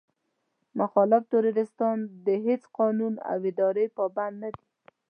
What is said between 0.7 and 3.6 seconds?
مخالف تروريستان د هېڅ قانون او